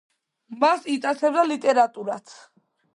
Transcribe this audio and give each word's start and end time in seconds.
მას 0.63 0.89
იტაცებდა 0.95 1.45
ლიტერატურაც. 1.53 2.39